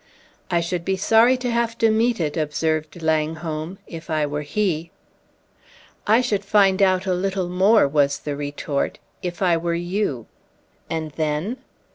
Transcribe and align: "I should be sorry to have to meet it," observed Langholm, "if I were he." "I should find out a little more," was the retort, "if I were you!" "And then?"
"I 0.49 0.61
should 0.61 0.83
be 0.83 0.97
sorry 0.97 1.37
to 1.37 1.51
have 1.51 1.77
to 1.77 1.91
meet 1.91 2.19
it," 2.19 2.35
observed 2.35 3.03
Langholm, 3.03 3.77
"if 3.85 4.09
I 4.09 4.25
were 4.25 4.41
he." 4.41 4.89
"I 6.07 6.21
should 6.21 6.43
find 6.43 6.81
out 6.81 7.05
a 7.05 7.13
little 7.13 7.49
more," 7.49 7.87
was 7.87 8.17
the 8.17 8.35
retort, 8.35 8.97
"if 9.21 9.43
I 9.43 9.57
were 9.57 9.75
you!" 9.75 10.25
"And 10.89 11.11
then?" 11.11 11.57